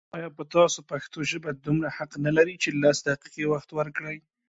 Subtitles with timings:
[0.17, 4.17] آيا په تاسو پښتو ژبه دومره حق نه لري چې لس دقيقې وخت ورکړئ